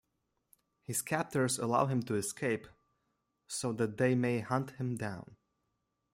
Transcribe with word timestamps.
His 0.81 1.03
captors 1.03 1.59
allow 1.59 1.85
him 1.85 2.01
to 2.05 2.15
escape 2.15 2.67
so 3.45 3.71
that 3.73 3.97
they 3.97 4.15
may 4.15 4.39
hunt 4.39 4.71
him 4.71 4.95
down. 4.95 5.35